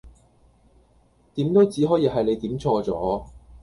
[1.35, 3.25] 點都只可以係你點錯咗